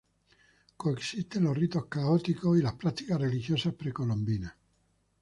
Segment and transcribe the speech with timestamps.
[0.77, 4.53] Coexisten los ritos católicos y las prácticas religiosas precolombinas.